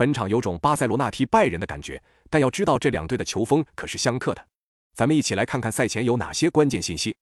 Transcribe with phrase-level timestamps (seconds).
[0.00, 4.42] 本场有种巴塞罗那踢拜仁的感觉，但要知道这两队的球风可是相克的。
[4.94, 7.14] 咱们一起来看看赛前有哪些关键信息：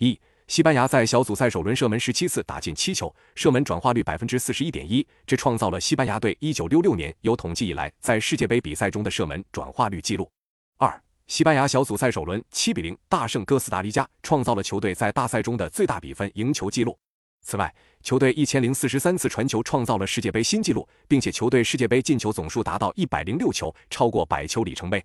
[0.00, 10.30] 一、西班牙在小组赛首轮射门十七次，打进七球，射门转化率百分之四十一点一，这创造了西班牙队一九六六年有统计以来在世界杯比赛中的射门转化率记录。
[10.76, 16.98] 二、西班牙小组赛首轮七比零大胜哥斯达黎加，创造了球队在大赛中的最大比分赢球记录。
[17.46, 17.72] 此外，
[18.02, 25.00] 球队一千零四十三次传球创造了世界杯新纪录，并且球队世界杯进球总数达到一百零六球，超过百球里程碑。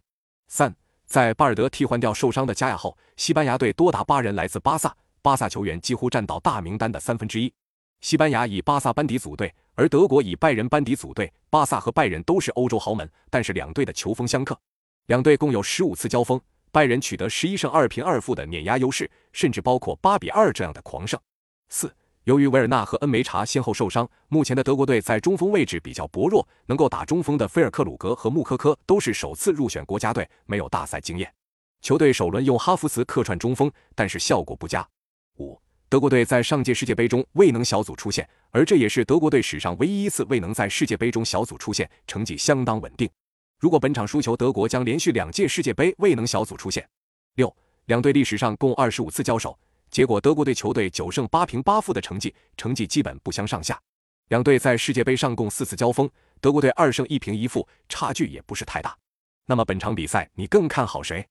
[0.47, 0.75] 三。
[1.05, 7.53] 在巴尔德替换掉受伤的加亚后，西班牙队多达八人来自巴萨，巴萨球员几乎占到大名单的三分之一。
[7.99, 11.31] 西班牙以巴萨班底组队，而德国以拜仁班底组队。
[11.51, 14.59] 巴萨和拜仁都是欧洲豪门，但是两队的球风相克，
[15.05, 21.19] 两队共有十五次交锋，拜仁取得十一胜二平二负的碾压优势，甚至包括八比二这样的狂胜。
[21.69, 21.93] 四。
[22.25, 26.47] 由于维尔纳和恩梅查先后受伤，目前的德国队在中锋位置比较薄弱。
[26.67, 31.33] 能够打中锋的菲尔克鲁格和穆科科都是首次入选国家队，没有大赛经验。
[31.81, 34.87] 球队首轮用哈弗茨客串中锋，但是效果不佳。
[35.39, 35.59] 五，
[35.89, 43.09] 德国队在上届世界杯中未能小组出线，而这也是德国队史上唯一一次未能在世界杯中小组出线，成绩相当稳定。
[43.59, 46.87] 如果本场输球，德国将连续两届世界杯未能小组出线。
[47.33, 47.51] 六，
[47.85, 49.57] 两队历史上共二十五次交手。
[49.91, 53.77] 结果，德国队球队九胜八平八负的成绩，成绩基本不相上下。
[54.29, 58.97] 两队在世界杯上共四次交锋，德国队二胜一平一负，差距也不是太大。
[59.47, 61.27] 那么本场比赛你更看好谁？